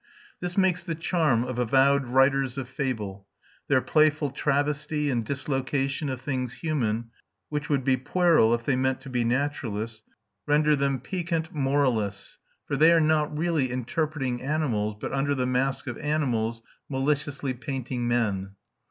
[0.39, 3.27] This makes the charm of avowed writers of fable;
[3.67, 7.11] their playful travesty and dislocation of things human,
[7.49, 10.01] which would be puerile if they meant to be naturalists,
[10.47, 15.85] render them piquant moralists; for they are not really interpreting animals, but under the mask
[15.85, 18.55] of animals maliciously painting men.